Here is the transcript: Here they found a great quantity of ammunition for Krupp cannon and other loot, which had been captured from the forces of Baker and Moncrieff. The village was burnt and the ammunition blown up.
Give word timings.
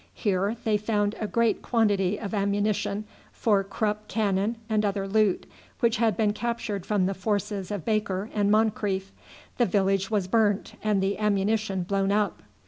Here 0.15 0.55
they 0.63 0.77
found 0.77 1.13
a 1.19 1.27
great 1.27 1.61
quantity 1.61 2.19
of 2.19 2.33
ammunition 2.33 3.05
for 3.31 3.63
Krupp 3.63 4.07
cannon 4.07 4.55
and 4.67 4.83
other 4.83 5.07
loot, 5.07 5.45
which 5.79 5.97
had 5.97 6.17
been 6.17 6.33
captured 6.33 6.87
from 6.87 7.05
the 7.05 7.13
forces 7.13 7.69
of 7.69 7.85
Baker 7.85 8.27
and 8.33 8.49
Moncrieff. 8.49 9.11
The 9.59 9.67
village 9.67 10.09
was 10.09 10.25
burnt 10.27 10.73
and 10.83 11.03
the 11.03 11.19
ammunition 11.19 11.83
blown 11.83 12.11
up. 12.11 12.41